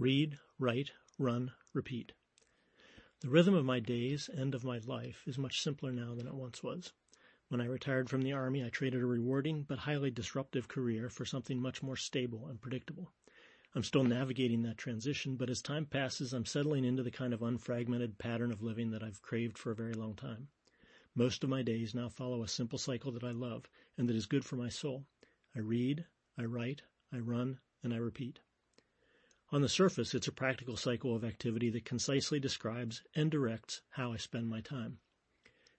Read, 0.00 0.38
write, 0.60 0.92
run, 1.18 1.50
repeat. 1.72 2.12
The 3.18 3.28
rhythm 3.28 3.54
of 3.54 3.64
my 3.64 3.80
days 3.80 4.28
and 4.32 4.54
of 4.54 4.62
my 4.62 4.78
life 4.78 5.24
is 5.26 5.36
much 5.36 5.60
simpler 5.60 5.90
now 5.90 6.14
than 6.14 6.28
it 6.28 6.36
once 6.36 6.62
was. 6.62 6.92
When 7.48 7.60
I 7.60 7.64
retired 7.64 8.08
from 8.08 8.22
the 8.22 8.32
Army, 8.32 8.64
I 8.64 8.68
traded 8.68 9.02
a 9.02 9.06
rewarding 9.06 9.64
but 9.64 9.80
highly 9.80 10.12
disruptive 10.12 10.68
career 10.68 11.10
for 11.10 11.24
something 11.24 11.60
much 11.60 11.82
more 11.82 11.96
stable 11.96 12.46
and 12.46 12.60
predictable. 12.60 13.10
I'm 13.74 13.82
still 13.82 14.04
navigating 14.04 14.62
that 14.62 14.78
transition, 14.78 15.34
but 15.34 15.50
as 15.50 15.60
time 15.60 15.84
passes, 15.84 16.32
I'm 16.32 16.46
settling 16.46 16.84
into 16.84 17.02
the 17.02 17.10
kind 17.10 17.34
of 17.34 17.40
unfragmented 17.40 18.18
pattern 18.18 18.52
of 18.52 18.62
living 18.62 18.92
that 18.92 19.02
I've 19.02 19.20
craved 19.20 19.58
for 19.58 19.72
a 19.72 19.74
very 19.74 19.94
long 19.94 20.14
time. 20.14 20.46
Most 21.16 21.42
of 21.42 21.50
my 21.50 21.62
days 21.62 21.92
now 21.92 22.08
follow 22.08 22.44
a 22.44 22.48
simple 22.48 22.78
cycle 22.78 23.10
that 23.10 23.24
I 23.24 23.32
love 23.32 23.68
and 23.96 24.08
that 24.08 24.14
is 24.14 24.26
good 24.26 24.44
for 24.44 24.54
my 24.54 24.68
soul. 24.68 25.06
I 25.56 25.58
read, 25.58 26.06
I 26.38 26.44
write, 26.44 26.82
I 27.12 27.18
run, 27.18 27.58
and 27.82 27.92
I 27.92 27.96
repeat. 27.96 28.38
On 29.50 29.62
the 29.62 29.68
surface, 29.68 30.14
it's 30.14 30.28
a 30.28 30.32
practical 30.32 30.76
cycle 30.76 31.16
of 31.16 31.24
activity 31.24 31.70
that 31.70 31.86
concisely 31.86 32.38
describes 32.38 33.02
and 33.14 33.30
directs 33.30 33.80
how 33.88 34.12
I 34.12 34.18
spend 34.18 34.50
my 34.50 34.60
time. 34.60 34.98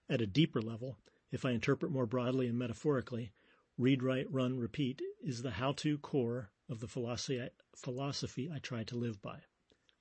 At 0.08 0.20
a 0.20 0.26
deeper 0.26 0.60
level, 0.60 0.98
if 1.30 1.44
I 1.44 1.52
interpret 1.52 1.92
more 1.92 2.06
broadly 2.06 2.48
and 2.48 2.58
metaphorically, 2.58 3.30
read, 3.78 4.02
write, 4.02 4.28
run, 4.28 4.58
repeat 4.58 5.00
is 5.22 5.42
the 5.42 5.52
how-to 5.52 5.98
core 5.98 6.50
of 6.68 6.80
the 6.80 6.88
philosophy 6.88 7.40
I, 7.40 7.50
philosophy 7.76 8.50
I 8.52 8.58
try 8.58 8.82
to 8.82 8.98
live 8.98 9.22
by. 9.22 9.38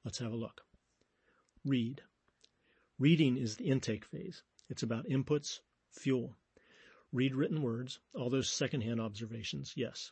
Let's 0.03 0.17
have 0.17 0.33
a 0.33 0.35
look. 0.35 0.65
Read. 1.63 2.01
Reading 2.97 3.37
is 3.37 3.57
the 3.57 3.65
intake 3.69 4.05
phase. 4.05 4.41
It's 4.67 4.81
about 4.81 5.07
inputs, 5.07 5.59
fuel. 5.91 6.35
Read 7.13 7.35
written 7.35 7.61
words, 7.61 7.99
all 8.15 8.31
those 8.31 8.49
secondhand 8.49 8.99
observations, 8.99 9.73
yes 9.75 10.09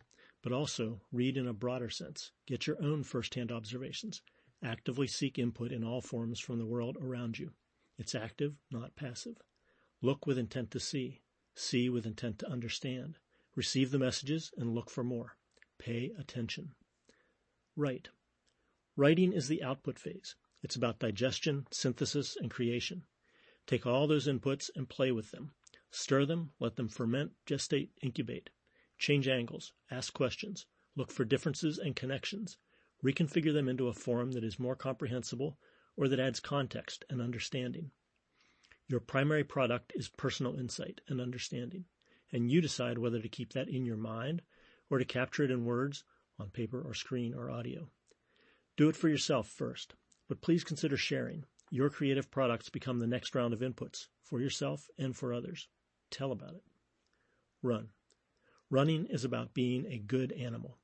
but 0.48 0.56
also 0.56 1.02
read 1.12 1.36
in 1.36 1.46
a 1.46 1.52
broader 1.52 1.90
sense. 1.90 2.32
Get 2.46 2.68
your 2.68 2.82
own 2.82 3.04
first-hand 3.04 3.52
observations. 3.52 4.22
Actively 4.64 5.06
seek 5.06 5.38
input 5.38 5.73
in 5.73 5.84
all 5.84 6.00
forms 6.00 6.40
from 6.40 6.58
the 6.58 6.66
world 6.66 6.96
around 7.02 7.38
you. 7.38 7.52
It's 7.98 8.16
active, 8.16 8.54
not 8.72 8.95
passive. 8.95 9.36
Look 10.02 10.26
with 10.26 10.38
intent 10.38 10.72
to 10.72 10.80
see. 10.80 11.20
See 11.54 11.89
with 11.89 12.06
intent 12.06 12.39
to 12.39 12.50
understand. 12.50 13.17
Receive 13.58 13.92
the 13.92 14.00
messages 14.00 14.50
and 14.56 14.73
look 14.73 14.89
for 14.89 15.04
more. 15.04 15.36
Pay 15.80 16.14
attention. 16.17 16.70
Write. 17.76 18.08
Writing 18.95 19.34
is 19.34 19.50
the 19.50 19.61
output 19.61 20.00
phase. 20.00 20.38
It's 20.64 20.78
about 20.78 21.00
digestion, 21.00 21.67
synthesis, 21.72 22.38
and 22.39 22.50
creation. 22.50 23.04
Take 23.66 23.86
all 23.86 24.08
those 24.08 24.30
inputs 24.30 24.70
and 24.78 24.88
play 24.88 25.11
with 25.11 25.32
them. 25.32 25.52
Stir 25.92 26.26
them, 26.26 26.52
let 26.58 26.78
them 26.78 26.88
ferment, 26.88 27.34
gestate, 27.45 27.89
incubate. 28.02 28.50
Change 28.98 29.28
angles, 29.28 29.73
ask 29.92 30.14
questions, 30.14 30.66
look 30.95 31.12
for 31.12 31.23
differences 31.23 31.78
and 31.78 31.95
connections, 31.95 32.58
reconfigure 33.04 33.54
them 33.54 33.70
into 33.70 33.88
a 33.88 33.94
form 33.94 34.31
that 34.31 34.44
is 34.44 34.59
more 34.59 34.76
comprehensible 34.76 35.59
or 35.95 36.08
that 36.08 36.20
adds 36.20 36.39
context 36.39 37.06
and 37.09 37.22
understanding. 37.22 37.92
Your 38.88 39.00
primary 39.00 39.44
product 39.44 39.92
is 39.95 40.08
personal 40.08 40.58
insight 40.58 41.02
and 41.08 41.20
understanding, 41.20 41.86
and 42.31 42.52
you 42.52 42.62
decide 42.62 42.98
whether 42.98 43.22
to 43.22 43.30
keep 43.30 43.54
that 43.54 43.70
in 43.70 43.86
your 43.86 43.98
mind 43.98 44.42
or 44.89 44.98
to 44.98 45.06
capture 45.06 45.44
it 45.44 45.52
in 45.52 45.66
words 45.66 46.04
on 46.39 46.50
paper 46.50 46.82
or 46.82 46.94
screen 46.94 47.34
or 47.34 47.50
audio. 47.50 47.89
Do 48.78 48.89
it 48.89 48.95
for 48.95 49.09
yourself 49.09 49.48
first, 49.48 49.95
but 50.28 50.42
please 50.42 50.64
consider 50.64 50.98
sharing. 50.98 51.45
Your 51.70 51.89
creative 51.89 52.32
products 52.32 52.70
become 52.70 53.00
the 53.00 53.08
next 53.08 53.36
round 53.36 53.54
of 53.54 53.59
inputs 53.59 54.08
for 54.23 54.39
yourself 54.39 54.88
and 54.98 55.16
for 55.16 55.34
others. 55.34 55.67
Tell 56.09 56.32
about 56.32 56.54
it. 56.54 56.64
Run. 57.61 57.89
Running 58.70 59.06
is 59.06 59.23
about 59.23 59.54
being 59.54 59.86
a 59.86 59.98
good 59.98 60.34
animal. 60.34 60.78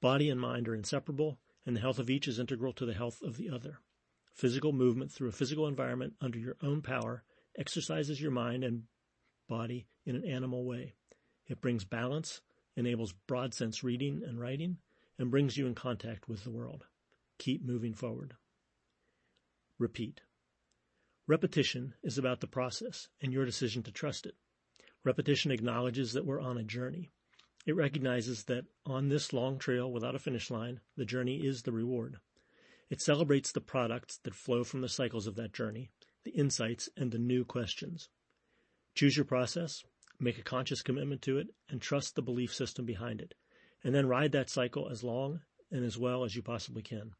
Body 0.00 0.30
and 0.30 0.40
mind 0.40 0.66
are 0.68 0.74
inseparable, 0.74 1.38
and 1.66 1.76
the 1.76 1.80
health 1.80 1.98
of 1.98 2.08
each 2.08 2.26
is 2.26 2.38
integral 2.38 2.72
to 2.72 2.86
the 2.86 2.94
health 2.94 3.20
of 3.22 3.36
the 3.36 3.50
other. 3.50 3.80
Physical 4.32 4.72
movement 4.72 5.12
through 5.12 5.28
a 5.28 5.32
physical 5.32 5.66
environment 5.66 6.14
under 6.20 6.38
your 6.38 6.56
own 6.62 6.80
power 6.80 7.24
exercises 7.58 8.20
your 8.20 8.30
mind 8.30 8.64
and 8.64 8.84
body 9.48 9.86
in 10.06 10.16
an 10.16 10.24
animal 10.24 10.64
way. 10.64 10.94
It 11.48 11.60
brings 11.60 11.84
balance, 11.84 12.40
enables 12.76 13.12
broad 13.12 13.52
sense 13.52 13.82
reading 13.82 14.22
and 14.26 14.40
writing, 14.40 14.78
and 15.18 15.30
brings 15.30 15.56
you 15.56 15.66
in 15.66 15.74
contact 15.74 16.28
with 16.28 16.44
the 16.44 16.50
world. 16.50 16.86
Keep 17.38 17.64
moving 17.64 17.92
forward. 17.92 18.34
Repeat. 19.78 20.22
Repetition 21.26 21.94
is 22.02 22.16
about 22.16 22.40
the 22.40 22.46
process 22.46 23.08
and 23.20 23.32
your 23.32 23.44
decision 23.44 23.82
to 23.82 23.92
trust 23.92 24.24
it. 24.24 24.34
Repetition 25.04 25.50
acknowledges 25.50 26.12
that 26.14 26.24
we're 26.24 26.40
on 26.40 26.56
a 26.56 26.64
journey. 26.64 27.10
It 27.68 27.76
recognizes 27.76 28.44
that 28.44 28.64
on 28.86 29.10
this 29.10 29.34
long 29.34 29.58
trail 29.58 29.92
without 29.92 30.14
a 30.14 30.18
finish 30.18 30.50
line, 30.50 30.80
the 30.96 31.04
journey 31.04 31.44
is 31.44 31.64
the 31.64 31.70
reward. 31.70 32.16
It 32.88 33.02
celebrates 33.02 33.52
the 33.52 33.60
products 33.60 34.16
that 34.22 34.34
flow 34.34 34.64
from 34.64 34.80
the 34.80 34.88
cycles 34.88 35.26
of 35.26 35.34
that 35.34 35.52
journey, 35.52 35.90
the 36.24 36.30
insights, 36.30 36.88
and 36.96 37.12
the 37.12 37.18
new 37.18 37.44
questions. 37.44 38.08
Choose 38.94 39.18
your 39.18 39.26
process, 39.26 39.84
make 40.18 40.38
a 40.38 40.42
conscious 40.42 40.80
commitment 40.80 41.20
to 41.20 41.36
it, 41.36 41.48
and 41.68 41.78
trust 41.78 42.14
the 42.14 42.22
belief 42.22 42.54
system 42.54 42.86
behind 42.86 43.20
it, 43.20 43.34
and 43.84 43.94
then 43.94 44.08
ride 44.08 44.32
that 44.32 44.48
cycle 44.48 44.88
as 44.88 45.04
long 45.04 45.42
and 45.70 45.84
as 45.84 45.98
well 45.98 46.24
as 46.24 46.34
you 46.34 46.40
possibly 46.40 46.80
can. 46.80 47.12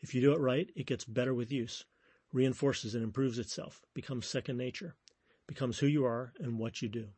If 0.00 0.14
you 0.14 0.22
do 0.22 0.32
it 0.32 0.40
right, 0.40 0.70
it 0.74 0.86
gets 0.86 1.04
better 1.04 1.34
with 1.34 1.52
use, 1.52 1.84
reinforces 2.32 2.94
and 2.94 3.04
improves 3.04 3.38
itself, 3.38 3.82
becomes 3.92 4.24
second 4.24 4.56
nature, 4.56 4.96
becomes 5.46 5.80
who 5.80 5.86
you 5.86 6.06
are 6.06 6.32
and 6.40 6.58
what 6.58 6.80
you 6.80 6.88
do. 6.88 7.08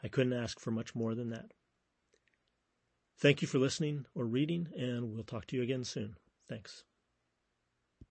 I 0.00 0.06
couldn't 0.06 0.32
ask 0.32 0.60
for 0.60 0.70
much 0.70 0.94
more 0.94 1.16
than 1.16 1.30
that. 1.30 1.50
Thank 3.18 3.42
you 3.42 3.48
for 3.48 3.58
listening 3.58 4.06
or 4.14 4.24
reading, 4.26 4.68
and 4.76 5.12
we'll 5.12 5.24
talk 5.24 5.46
to 5.48 5.56
you 5.56 5.62
again 5.62 5.82
soon. 5.84 6.16
Thanks. 6.48 6.84